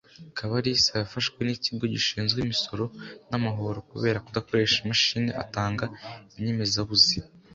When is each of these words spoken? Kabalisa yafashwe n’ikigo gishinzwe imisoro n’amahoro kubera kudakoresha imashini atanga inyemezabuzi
Kabalisa 0.37 0.91
yafashwe 1.01 1.39
n’ikigo 1.43 1.85
gishinzwe 1.93 2.37
imisoro 2.41 2.85
n’amahoro 3.29 3.77
kubera 3.91 4.23
kudakoresha 4.25 4.77
imashini 4.83 5.29
atanga 5.43 5.85
inyemezabuzi 6.37 7.17